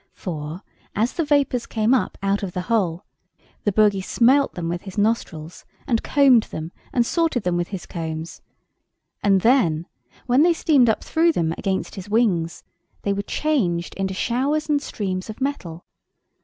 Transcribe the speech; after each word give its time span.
For, 0.15 0.63
as 0.95 1.13
the 1.13 1.23
vapours 1.23 1.67
came 1.67 1.93
up 1.93 2.17
out 2.23 2.41
of 2.41 2.53
the 2.53 2.61
hole, 2.63 3.05
the 3.65 3.71
bogy 3.71 4.01
smelt 4.03 4.55
them 4.55 4.67
with 4.67 4.81
his 4.81 4.97
nostrils, 4.97 5.63
and 5.85 6.01
combed 6.01 6.41
them 6.49 6.71
and 6.91 7.05
sorted 7.05 7.43
them 7.43 7.55
with 7.55 7.67
his 7.67 7.85
combs; 7.85 8.41
and 9.21 9.41
then, 9.41 9.85
when 10.25 10.41
they 10.41 10.53
steamed 10.53 10.89
up 10.89 11.03
through 11.03 11.33
them 11.33 11.51
against 11.55 11.93
his 11.93 12.09
wings, 12.09 12.63
they 13.03 13.13
were 13.13 13.21
changed 13.21 13.93
into 13.93 14.15
showers 14.15 14.67
and 14.67 14.81
streams 14.81 15.29
of 15.29 15.39
metal. 15.39 15.85